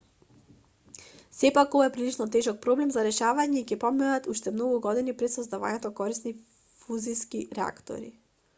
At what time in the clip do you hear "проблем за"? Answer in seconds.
2.65-3.03